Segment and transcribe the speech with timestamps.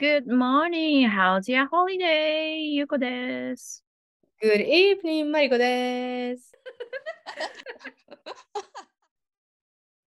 [0.00, 1.08] Good morning.
[1.08, 2.70] How's your holiday?
[2.70, 3.84] ゆうこです。
[4.40, 4.64] Good
[5.02, 6.52] evening, マリコです。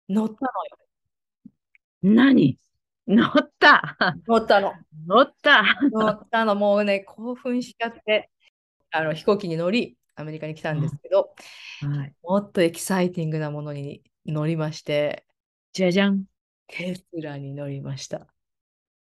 [0.08, 0.78] 乗ったのよ。
[2.04, 2.58] 何？
[3.06, 3.98] 乗った
[4.30, 4.72] 乗ったの。
[5.06, 5.62] 乗った
[5.92, 6.56] 乗ったの。
[6.56, 8.30] もうね、興奮しちゃって、
[8.92, 11.36] あの飛行機に乗り、アメリカに来たんですけど、
[11.82, 12.14] はい。
[12.24, 15.26] もっとエキサイティングなものに乗りまして、
[15.74, 16.24] じゃじゃん。
[16.68, 18.31] テスラに乗りました。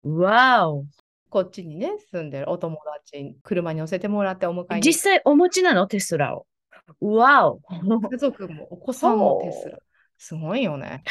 [0.03, 0.85] わお。
[1.29, 5.87] こっちにね、住んでるお友達に車に乗せてもらってお迎えに実際お持ちなの？
[5.87, 6.47] テスラを。
[7.01, 7.59] わお。
[8.09, 9.77] 家族もお子さんもテスラ。
[10.17, 11.03] すごいよね。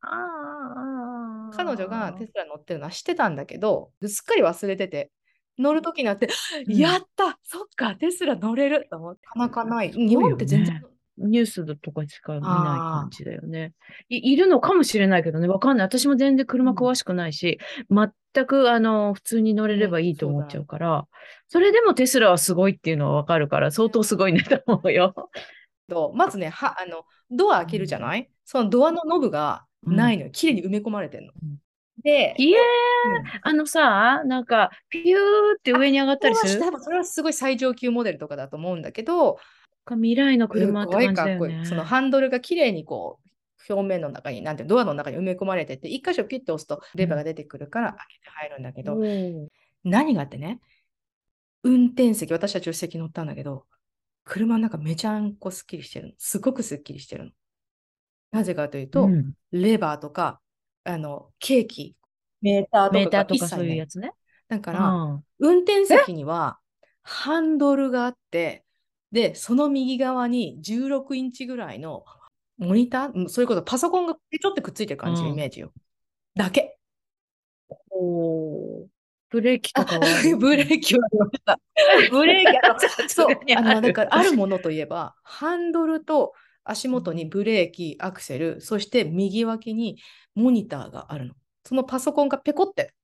[0.00, 5.10] は彼女がテスラ乗ってるのは知ってたんだけど、すっかり忘れてて、
[5.58, 6.28] 乗るときになって、
[6.66, 9.22] うんやったそっか、テスラ乗れると思って。
[9.34, 9.90] なかなかない。
[9.90, 10.84] 日本って全然。
[11.18, 13.72] ニュースとかしか見ない感じだよね。
[14.08, 15.86] いいるのかもしれないけどね、わかんない。
[15.86, 17.58] 私も全然車詳しくないし、
[17.90, 21.06] 全くあの普通に乗れればいいと思っちゃうから、
[21.48, 25.14] それでもテスラはすごいっていうのはわかるから、相当すごいねと思うよ。
[25.88, 30.30] とまずねはあの、ドア開けるじゃない、そのドアのノブがないのよ。
[30.30, 31.32] 綺麗に埋め込まれてるの。
[31.42, 31.56] うん。
[32.02, 32.62] で、いえうん。
[33.42, 35.16] あのさ、なんか、ピュー
[35.58, 36.60] って上に上がったりする？
[36.60, 39.38] 多分それはすごい最上級モデルとかだと思うんだけど、
[39.94, 41.32] 未来のす車って感じだよね。
[41.32, 41.66] かっこいい。
[41.66, 49.48] そのハンドルが綺麗にこう、表面の中に、なんてドアの中に埋め込まれてて、一箇所ピッと押すとレバーが出てくるから開けて入るんだけど、おー
[49.84, 50.60] 何があってね、
[51.62, 53.66] 運転席、私は助手席乗ったんだけど、
[54.24, 56.12] 車の中めちゃんこすっきりしてるの。
[56.18, 57.30] すごくすっきりしてるの。
[58.30, 60.40] なぜかというと、うんレバーとか、
[60.84, 61.96] あの、ケーキ、
[62.42, 64.12] メーターとかそういうやつね。
[64.48, 66.58] だから、うん運転席には
[67.02, 68.64] ハンドルがあって、
[69.12, 72.04] で、その右側に16インチぐらいの
[72.58, 75.34] モニター、うんそういうこと、パソコンがちょっとくっついてる感じのうん。
[75.34, 75.72] イメージよ。
[76.34, 76.76] だけ。
[77.90, 78.86] おー。
[79.30, 80.00] ブレーキとあかは。
[80.38, 81.60] ブレーキはありました。
[82.10, 86.32] ブレーキあのそう、あの、だからあるものといえば、ハンドルと
[86.64, 89.98] 足元にブレーキ、アクセル、そして右脇に
[90.34, 91.34] モニターがあるの。
[91.64, 92.94] そのパソコンがペコって、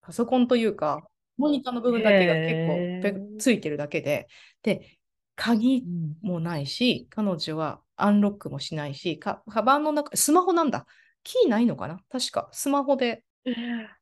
[0.00, 1.02] パソコンというか、
[1.36, 4.28] モニターの部分だけが結構ペついてるだけで、
[4.62, 4.97] で、
[5.40, 6.16] 鍵うん。
[6.20, 10.84] もないし、彼女はアンロックもしないし、か、カバンの中、スマホなんだ。
[11.22, 12.00] キーないのかな？
[12.10, 13.22] 確か、スマホで。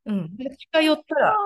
[0.06, 0.36] うん。
[0.36, 1.36] で近寄ったら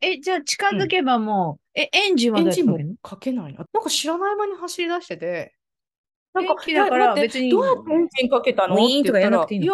[0.00, 3.64] え、じゃあ近づけばもう、え、エンジンはエンジンもかけないの？
[3.72, 5.54] なんか知らない間に走り出してて、
[6.32, 8.74] なんかだから別にどうやってエンジンかけたの？
[8.76, 9.72] って言ったら、いや、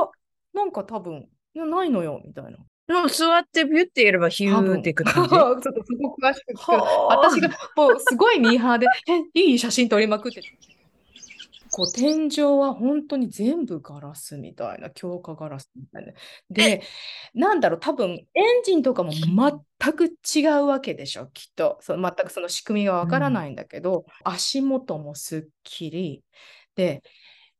[0.54, 2.58] なんか多分、いや、ないのよ、みたいな。
[2.90, 5.30] もう座ってビュってやればヒューっていく感じ？
[5.30, 6.72] ちょっとそこ詳しく聞く。
[6.72, 8.86] はあ私がもうすごいミーハーで、
[9.34, 10.42] え、いい写真撮りまくって。
[11.72, 16.12] こう天井は本当に全部ガラスみたいな、強化ガラスみたいな。
[16.50, 16.82] で、
[17.32, 21.78] なんだろう、多分エンジンとかも全く違うわけでしょ、きっと。
[21.80, 26.24] そう全くその仕組みがわからないんだけど、足元もすっきり。
[26.74, 27.02] で、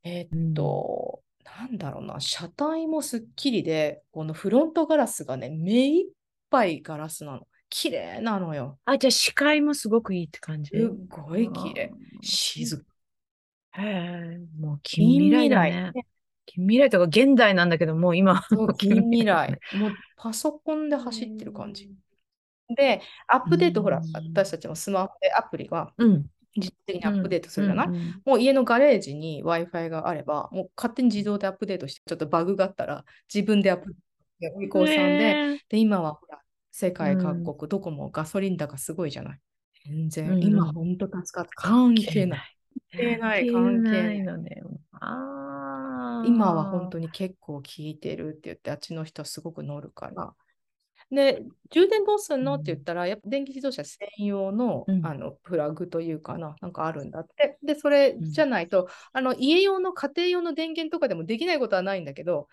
[0.03, 1.10] えーっと、
[1.45, 6.13] なんだろうな、車体もすっきりで、このフロントガラスがね、目いっ
[6.51, 7.47] ぱいガラスなの。
[7.71, 8.79] 綺麗なのよ。
[8.85, 10.71] あ、じゃあ視界もすごくいいって感じ？
[10.71, 11.93] すっごい綺麗。
[12.21, 12.85] 静か。
[13.79, 15.93] へえ、もう近未来だね。
[15.95, 16.07] ね
[16.47, 19.59] 近未来とか現代なんだけど、もう今、そう、 近未だ来。
[19.79, 21.89] もうパソコンで走ってる感じ。。
[22.75, 26.27] で、アップデート、ほら、うん私たちもスマホでアプリはうん。
[26.57, 33.87] 自動的にアップデートするじゃない、うんうんもう家のガレージに Wi-Fi があれば、もう勝手に自動でアップデートして、ちょっとバグがあったら自分でアップ
[34.41, 34.57] デート。
[34.57, 36.41] お利口さんで、で、今はほら、
[36.73, 39.39] 世界各国、どこもガソリン高すごいじゃない？
[39.87, 41.51] 全然、うん今本当助かった。
[41.55, 42.57] 関係ない。
[42.93, 44.63] 関係ない関係ないのね。
[46.27, 50.35] 今は本当に結構効いてるって言って、あっちの人はすごく乗るから。
[51.11, 52.55] で、充電どうすんの？
[52.55, 57.59] って言ったら、やっぱ電気自動車専用の,、うんあのプラグというかな、なんかあるんだって。
[57.63, 62.49] で、それうんじゃないと、あの家用の家庭用の電源とかでもできないことはないんだけど、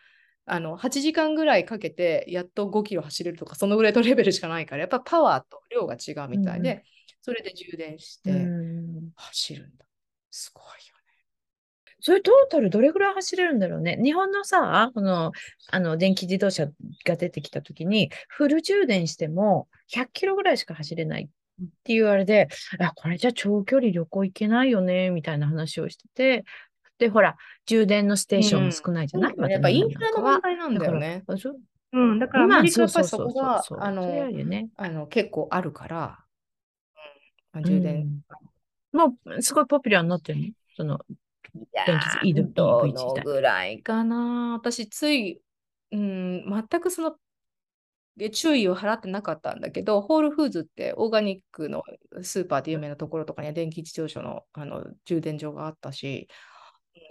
[0.45, 6.81] あの8時間ぐらいかけてやっと5キロ走れるとか、そのぐらいのレベルしかないから、やっぱパワーと量が違うみたいで、うん
[7.19, 9.85] それで充電してうん走るんだ。
[10.31, 10.96] すごいよね。
[11.99, 13.99] それトータルどれぐらい走れるんだろうね？
[14.01, 15.31] 日本のさ、この、
[15.71, 16.67] あの、電気自動車
[17.05, 22.49] が出てきたときに、フル充電しても100キロぐらいしか走れないっていうあれで、
[22.79, 26.45] あ、これじゃ長距離旅行行けないよね、みたいな話をしてて、
[26.99, 27.35] で、ほら、
[27.65, 31.23] 充電のステーションも少ないじゃない、またやっぱインフラの問日題なんだよね。
[31.27, 31.35] う
[31.93, 34.69] うん、だからアまあメリカやっぱりそこがあのね。
[34.75, 36.19] あの結構あるから、
[37.55, 38.21] うん、充電。
[38.91, 40.45] もう、すごいポピュラーになってるの？
[40.75, 40.99] その、
[41.85, 44.53] 電気 EV ど EV 自体のぐらいかな。
[44.53, 45.41] 私、つい、
[45.91, 47.15] うん、全くその
[48.31, 51.83] 注意を払ってなかったんだけど、ホールフーズってオーガニックの
[52.23, 56.27] スーパーで有名なところとかには電気自動車のあの充電場があったし、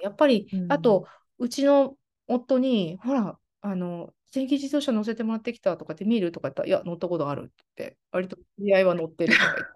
[0.02, 0.72] やっぱり、うん。
[0.72, 1.06] あと、
[1.38, 1.96] うちの
[2.26, 9.75] 夫に、ほら、あの、電気自動車乗せてもらってきたとかって見るとか言ったら、いや、乗ったことあるって言って、割と知り合いは乗ってるとか言って。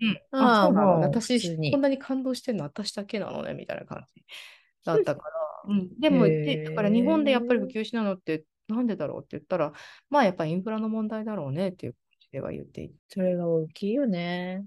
[0.00, 0.86] うん、ああそうなの。
[0.86, 4.22] ねもう私こんなに感動してるの私だけなのねみたいな感じ
[4.84, 9.72] だったから、うん、でもでだから日本でやっぱり普及しないのってなんでだろうって言ったら
[10.08, 12.94] まあやっぱりインフラの問題だろうねっていう感じでは言っていて。
[13.08, 14.64] それが大きいよね。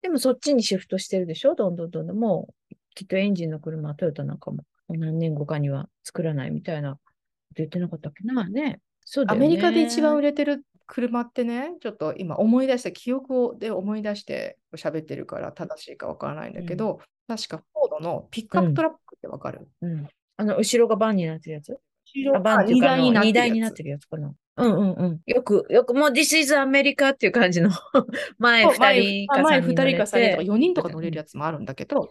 [0.00, 1.56] でもそっちにシフトしてるでしょ？
[1.56, 2.16] どんどんどんどん。
[2.16, 8.22] もう、きっとエンジンの車、トヨタなんかも何年後かには作らないみたいなこと言ってなかったっけ？
[8.22, 8.78] なね。
[9.04, 9.40] そうだね。
[9.40, 16.98] メリカで一番売れてる車ってねちょっと今思い出して記憶をで思い出して喋ってるから正しいかわからないんだけど、
[17.28, 20.08] 確かフォードのピックアップトラックってわかる、うん。
[20.38, 21.78] あの、後ろがバンになってるやつ？
[22.14, 24.32] 後ろあ、バンっていうか、あの荷荷台台になっててるやつかな。
[24.56, 25.20] うんうんうん。
[25.26, 27.70] よく、よく、もう This is America っていう感じの
[28.38, 32.08] 前そう二人か前三人2人か3人とか乗れて4人とか乗れるやつもあるんだけど、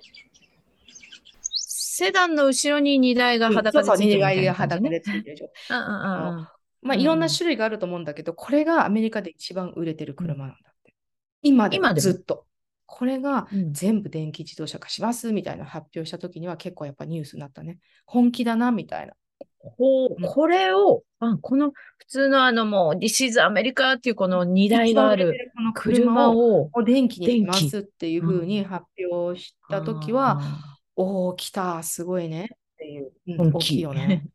[1.42, 4.54] セダンの後ろに荷台が裸でついてる台が。
[4.54, 6.48] 裸でついてる状態うんうんうんうん。
[6.82, 10.94] まあ、うんいろんな種類があると思うんだけど、これがアメリカで一番売れてる車なんだって。
[11.42, 12.46] 今でずっと。
[12.90, 17.80] これがうん全部電気自動車化しますみたいな発表したときには結構やっぱニュースになったね。
[18.06, 19.14] 本気だなみたいな。
[19.60, 33.12] ここれを、あこの普通のあのもう This is America っていうこの荷台がある車車を電気にしますっていうふうに発表したときは、あおお、来た、すごいねっていう。
[33.28, 34.26] うん大きいよね。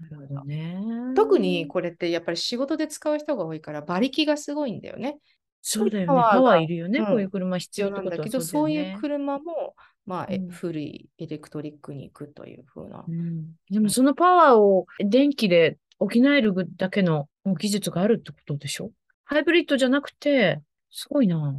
[0.00, 0.80] ーなるほどね。
[1.14, 5.18] 特にこれってやっぱり仕事で使う人が多いから馬力がすごいんだよね。
[5.62, 6.06] そうだよね。
[6.06, 6.98] パワーいるよね。
[6.98, 8.98] うんこういう車必必要なんだけど、そそうういう。
[9.00, 9.74] 車も、
[10.04, 13.10] まあ、えうん古いエレクトリックに行くというふうなう。
[13.10, 18.90] んでもそのパワーを電気で補えるだけの技術があるってことでしょ？
[19.24, 20.60] ハイブリッドじゃなくて、
[20.90, 21.54] すごいな。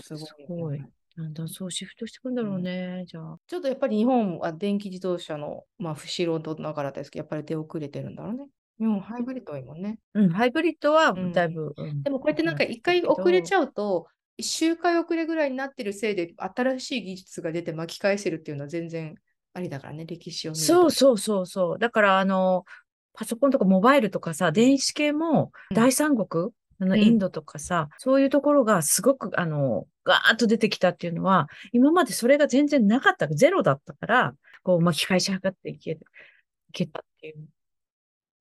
[0.00, 0.84] すごいすごい。
[1.16, 3.04] だんだんそうシフトしていくんだろうね。
[3.06, 3.36] じゃあ。
[3.46, 8.48] ちょっとやっぱり日本は電気自動車の、まあ、不素人ながらですけど、やっぱり出遅れてるんだろうね。
[8.78, 9.98] 日本ハイブリッド多いもんね。
[10.14, 11.72] うん、ハイブリッドはうんだいぶ。
[11.76, 14.06] うんでもこうやってなんか一回遅れちゃゃうと、
[14.40, 19.14] 周回遅れぐらいになってるせいで新しい技術が出て巻き返せるっていうのは全然
[19.54, 20.54] ありだからね、歴史を。
[20.54, 21.78] そうそうそうそう。
[21.78, 22.64] だから、あの、
[23.14, 26.50] パソコンとかモバイルとかさ、電子系もうん第三国、
[26.80, 36.00] あのうんインドとかさ、そういうところがすごく、あの、ガーッと出てきたっていうのは、今までそれが全然なかった、ゼロだったから、こう巻き返し図っていける、
[36.70, 37.48] いけたっていう。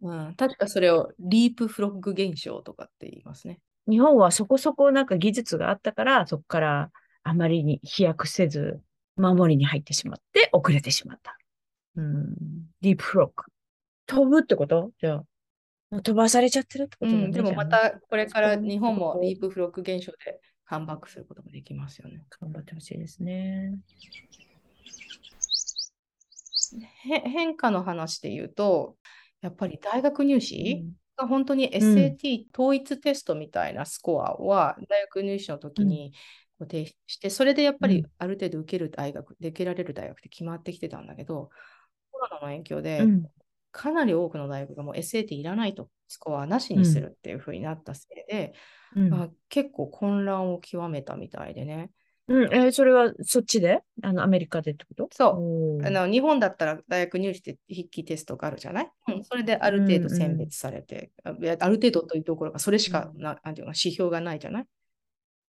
[0.03, 3.59] うん、確かそれをリープフロッグ現象とかって言いますね。
[3.87, 6.91] 日本はそこそこなんか技術があったから、そこから
[7.23, 8.81] あまりに飛躍せず、
[9.15, 11.37] 守りに入ってしまって、遅れてしまった。
[11.97, 12.35] うん。
[12.81, 13.51] ディープフロック。
[14.07, 14.91] 飛ぶってこと？
[14.99, 15.23] じゃあ。
[15.91, 17.25] もう飛ばされちゃってるってことだね。
[17.25, 20.39] うん、でもまたこれから日本もリープフロッグ現象で
[20.71, 22.23] カムバックすることができますよね。
[22.39, 23.77] 頑張ってほしいですね。
[27.03, 28.95] へ変化の話で言うと、
[29.41, 36.13] やっぱり大学入試うんが本当に SAT、統一テストみたいなスコアは大学入試の時に
[36.57, 41.49] 提出して、それでやっぱりうんある程度受ける大学、で受けられる大学って決まってきてたんだけど、
[42.13, 43.25] コロナの影響でうん。
[43.71, 48.53] かなり多くの大学がもう SAT いらないと、スコアはなしにするっていう風になったせいで、
[48.95, 49.09] うん。
[49.09, 51.89] まあ、結構混乱を極めたみたいでね。
[52.27, 53.81] うん、えーそれはそっちで？
[54.03, 55.09] あの、アメリカでってこと？
[55.11, 55.85] そう。
[55.85, 64.65] あの日本だったら大学入試って筆記テストがあるじゃない、うん、それである程度選別されて、あいやある程度というところがそれしかな、なんていうの指標がないじゃない、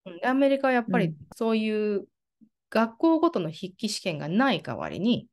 [0.05, 1.15] うん、でアメリカはやっぱりうん。
[1.35, 2.05] そういう
[2.71, 5.27] 学校ごとの筆記試験がない代わりに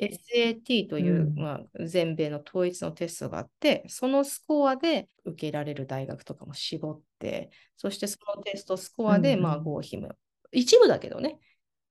[0.00, 1.34] SAT という、うん。
[1.34, 10.12] まあ、全米の統一のテストがあって、そのスコアで受けられる大学とかも絞って、そしてそのテストスコアで、まあ、合否も、
[10.52, 11.38] 一部だけどね、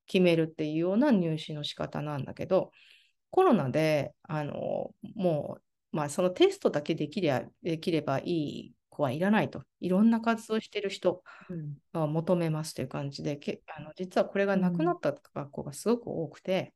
[0.08, 2.72] 決めるっていうような入試の仕方なんだけど、
[3.30, 9.64] コロナで、あの、もう、まあ、そのテストだけできればできればいい子はいらないと。
[9.80, 11.76] いろんな活動してる人うん。
[11.94, 16.74] が求めますという感じで、けあの実はこれがなくなった学校がすごく多くて、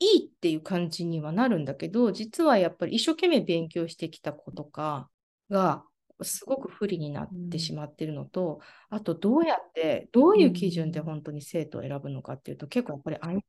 [0.00, 5.10] いいっていう感じにはなるんだけど、実はやっぱり一生懸命勉強してきた子とか
[5.50, 5.84] が、
[6.22, 13.42] すごく不利になってしまってるのと、あとどうやって、どういう基準で本当に生徒を選ぶのかっていうと、結構やっぱり曖昧な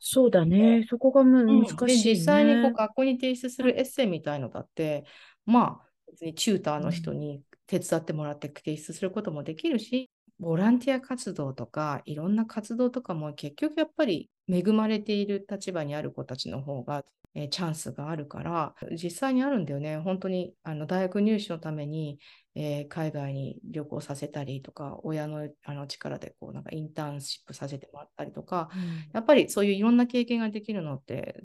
[0.00, 0.84] そうだね。
[0.88, 1.86] そこが難しい、ね。
[1.86, 5.04] で、実際にこう学校に提出するエッセイみたいのだって、
[5.46, 10.10] まあ、別にチューターの人に手伝ってもらって提出することもできるし、
[10.42, 19.98] ボランティア活動とか、いろんな活動とかも結局やっぱり恵まれている立場にある子たちの方がえーチャンスがあるから、実際にあるんだよね。
[19.98, 22.18] 本当にあの大学入試のために、
[22.54, 28.68] えー海外に旅行させたりとか、親のあの力でこうなんかインターンシップさせてもらったりとか、
[29.14, 31.42] やっぱりそういういろんな経験ができるのって、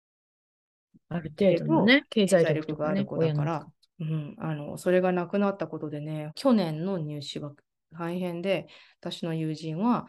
[1.09, 3.67] ある程度のね、経済力がある子だから、
[3.99, 7.53] うん、あのそれがなくなったことでね、去年の入試は
[7.91, 8.67] 大変で、
[8.99, 10.07] 私の友人は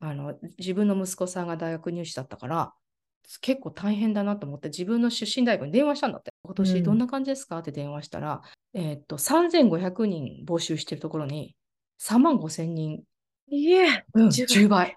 [0.00, 2.72] あの自分の息子さんが大学入試だったから、
[3.40, 6.30] 結構大変だなと思って、自分の出身大学に電話したんだって。
[6.42, 8.40] 今うん年どんな感じですかって電話したら、
[8.72, 11.54] えーっと、3500人募集してるところに、
[12.00, 13.02] 3万5千人、
[13.50, 14.96] いえ、うん、10 10倍。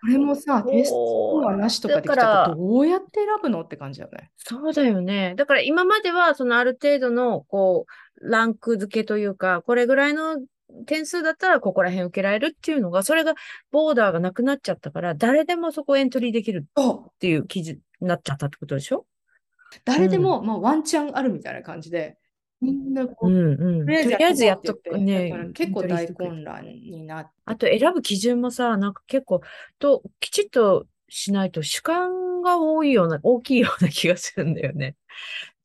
[0.00, 4.30] これもさ、テストはなしとかできちらって、どうやって選ぶのって感じだよね。
[4.36, 5.34] そうだよね。
[5.36, 7.86] だから今までは、そのある程度の、こ
[8.20, 10.36] う、ランク付けというか、これぐらいの
[10.84, 13.34] 点数だったらここら辺受けられるっていうのが、それが、
[13.70, 19.06] ボーダーがなくなっちゃったから、誰でもそこエントリーできるっていう記事になっちゃったってことでしょ？
[19.84, 22.16] 誰でも、まあ、ワンチャンあるみたいな感じで、
[22.60, 23.86] みんなこう、うんうん。
[23.86, 27.30] とりあえずやっとくね結構大混乱になって。
[27.44, 29.40] あと選ぶ基準もさ、なんか結構、
[29.78, 34.96] と、きちっとしないと主観が多いような、大きいような気がするんだよね。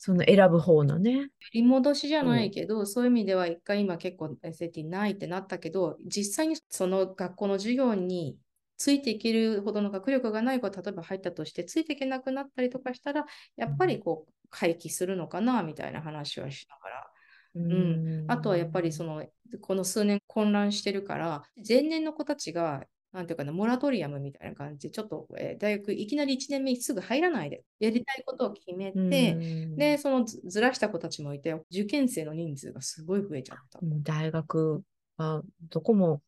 [0.01, 1.29] その選ぶ方のね。
[1.39, 8.37] 振り戻しじゃないけど、そういう意味では一回今結構 SAT ないってなったけど、実際にその学校の授業に
[8.77, 13.25] ついていけるほどの学力がない子が例えば入ったとして、ついていけなくなったりとかしたら、
[13.57, 17.07] やっぱりこう回帰するのかなみたいな話はしながら。
[17.55, 19.25] うんあとはやっぱりその、
[19.59, 33.79] この数年混乱してるから、前年の子たちが、なんていうかな、モラトリアムみたいな感じで、ちょっと、えー大学いきなり1年目にすぐ入らないで、やりたいことを決めて、うんで、そのずずらした子たちもいて、受験生の人数がすごい増えちゃった。
[34.03, 34.83] 大学
[35.17, 36.21] はどこも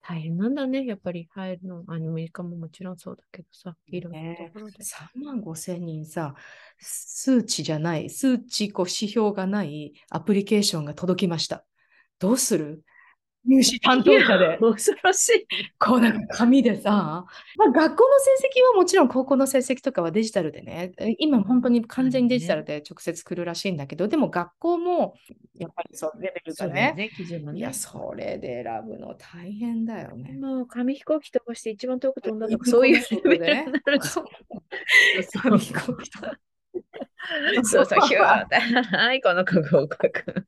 [0.00, 0.86] 大変なんだね。
[0.86, 1.84] やっぱり入るの。
[1.88, 4.82] アメリカももちろんそうだけどさ、いろんなとねころで。
[4.82, 6.34] 3万5千人さ、
[6.78, 11.64] 数値じゃない、数値こう指標がないアプリケーションが届きました。
[12.18, 12.84] どうする？
[13.48, 14.58] 入試担当者で。
[14.60, 15.46] 恐ろしい。
[15.78, 16.90] こうなんか紙でさ、
[17.56, 25.14] まあ、学校の成績はもちろん高校の成績とかはデジタルでね、え今本当に完全にデジタルで直接来るらしいんだけど、でも学校も
[25.54, 26.94] やっぱりそうレベルがね。
[26.96, 27.58] ね、基準がね。
[27.58, 30.32] いや、それで選ぶの大変だよね。
[30.38, 34.24] もう紙飛行機飛ばして一番遠く飛んだとか、そういうレベルになると。
[35.42, 36.38] 紙飛行機とか
[37.64, 38.56] そうそう、ヒューって。
[38.96, 40.46] はい、この子合格。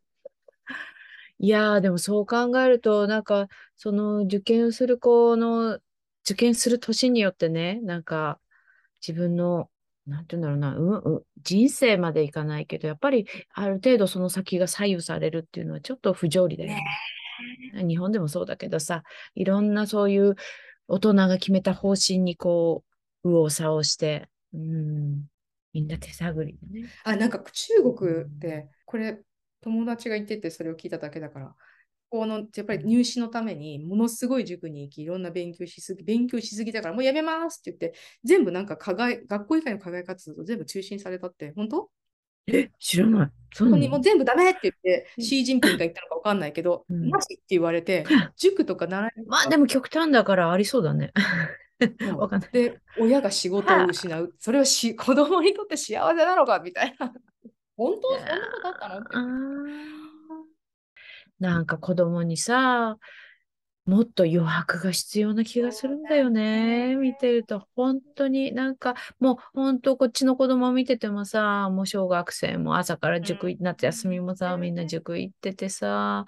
[1.42, 5.80] いやー、でもそう考えると、なんか、その受験する子の、
[6.22, 8.38] 受験する年によってね、なんか、
[9.00, 9.70] 自分の、
[10.06, 16.84] なんていうんだろうな、うん、うん、人生までいかないけど、やっぱり、ある程度その先が左右されるっていうのはちょっと不条理だよね。
[17.88, 19.02] 日本でもそうだけどさ、
[19.34, 20.34] いろんなそういう
[20.88, 22.84] 大人が決めた方針にこ
[23.24, 25.24] う、右往左往して、うん、
[25.72, 26.88] みんな手探りでね。
[27.04, 29.22] あ、なんか中国で、これ
[29.62, 31.54] 友達が言っててそれを聞いただけだから、
[32.10, 41.90] このやっぱり入試のためにものすごい塾に行き、いろんな勉強しすぎ、勉強しすぎだからもうやめますって言って、全部なんか課外、学校以外の課外活動全部中止にされたって、本当？
[42.46, 43.30] え、知らない。
[43.52, 48.04] そう本当なのにもう全部ダメって言って、うんシー・ジンピンが言ったのか分かんないけど、うんマジって言われて、
[48.36, 51.12] 塾とか習いまあでも極端だからありそうだね。
[52.00, 52.50] もわかんない。
[52.52, 54.34] で、親が仕事を失う。
[54.38, 57.12] それはし子供にとって幸せなのかみたいな。
[57.80, 59.00] 本当そんなことあったの？
[59.00, 59.10] って。
[61.38, 62.98] なんか子供にさ、
[63.86, 66.96] もっと余白が必要な気がするんだよね。
[66.96, 76.26] 見てると、本当になんか、もう本当こっちの子供見ててもさ、もう小学生も朝から塾行、夏休みもさ、みんな塾行っててさ、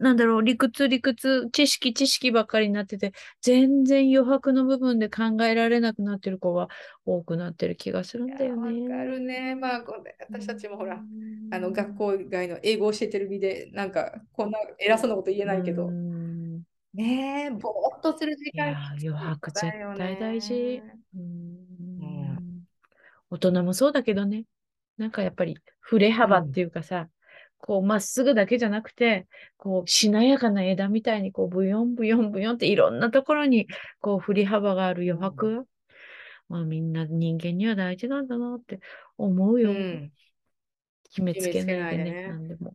[0.00, 6.68] なんだろう、理屈、理屈、知識、知識ばっかりになってて、全然余白の部分で考えられなくなってる子が
[7.04, 8.88] 多くなってる気がするんだよね。
[8.88, 9.54] わかるね。
[9.54, 9.84] まあ、
[10.30, 16.62] 私たちもほら、うんあの学校外の英語を教えてる身で、なんかこんな偉そうなこと言えないけどう、ん
[16.94, 19.66] ねえ、ぼーっとする時間ー余白絶
[19.98, 20.82] 対大事。
[23.30, 24.44] 大人もそうだけどね。
[24.96, 27.08] なんかやっぱり振れ幅っていうかさ、
[27.60, 29.26] こうまっすぐだけじゃなくて、
[29.56, 33.66] こうしなやかな枝みたいにこうブヨンブヨンブヨンっていろんなところに
[34.00, 35.66] こう振り幅がある余白。
[36.48, 38.80] まあみんな人間には大事なんだなって
[39.16, 39.70] 思うよ。
[39.70, 40.12] うん。
[41.10, 42.10] 決めつけないでね。
[42.12, 42.74] ねなんでも。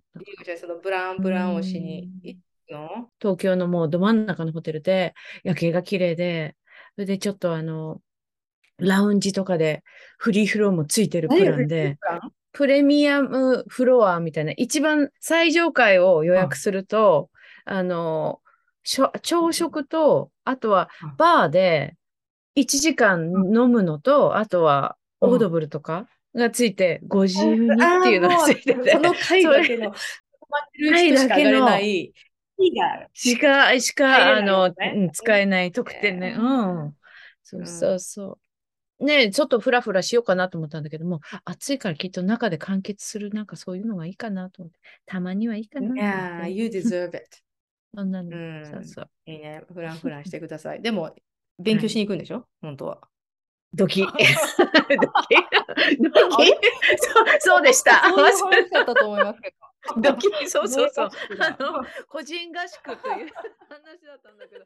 [0.58, 3.10] そのブラウンブラウン推しに行くの？
[3.20, 5.14] 東京のもうど真ん中のホテルで
[5.44, 6.56] 夜景が綺麗で、
[6.96, 8.02] それでちょっとあの、
[8.78, 9.84] ラウンジとかで
[10.18, 11.98] フリーフローもついてるプランで、
[12.56, 17.30] プレミアムフロアみたいな、一番最上階を予約すると、
[17.66, 18.40] あの、
[18.84, 21.98] 朝食と、あとはバーで
[22.56, 28.92] 1時間飲むのと、あとはオードブルとかがついて、ご自由にっていうのがついてて。
[28.92, 29.92] その回だけの、止まっ
[30.72, 31.16] てる人
[33.14, 34.74] しかしか、あの、
[35.12, 36.30] 使えない特典ね。
[36.30, 36.96] ねうん。
[37.44, 38.45] そうそうそう。
[39.00, 45.94] ねちょっとフラフラしようかなと思ったんだけども、暑いからきっと中で完結する、なんかそういうのがいいかなと思って、たまにはいいかなと。
[45.96, 47.26] Yeah, you deserve it.
[47.96, 49.10] そんなのうんそうそう。
[49.26, 49.64] いいね。
[49.74, 50.82] フランフランしてくださ い。
[50.82, 51.16] でも、
[51.60, 52.46] 勉強しに行くんでしょ？
[52.62, 53.08] 本当は。
[53.74, 54.02] ドキ。
[54.08, 54.16] ドキ？
[54.18, 54.20] ド
[56.38, 56.48] キ？
[56.98, 58.04] そうそうでした。
[60.02, 63.30] ドキそうそうそうねあの個人合宿という
[63.70, 64.66] 話だったんだけど、